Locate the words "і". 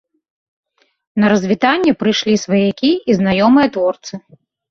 3.13-3.19